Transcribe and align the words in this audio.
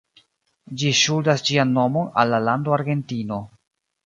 Ĝi 0.83 0.93
ŝuldas 0.99 1.45
ĝian 1.49 1.75
nomon 1.75 2.09
al 2.23 2.33
la 2.37 2.41
lando 2.49 2.75
Argentino. 2.79 3.41